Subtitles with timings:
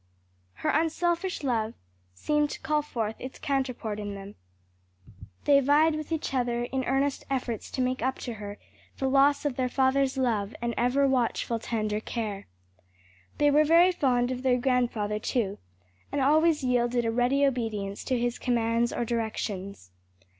[0.65, 1.75] Her unselfish love
[2.15, 4.33] seemed to call forth its counterpart in them:
[5.45, 8.57] they vied with each other in earnest efforts to make up to her
[8.97, 12.47] the loss of their father's love and ever watchful tender care.
[13.37, 15.59] They were very fond of their grandfather too,
[16.11, 19.91] and always yielded a ready obedience to his commands or directions.